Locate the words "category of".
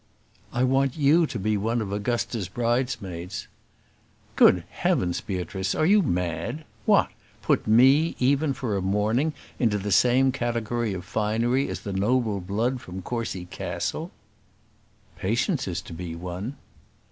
10.31-11.05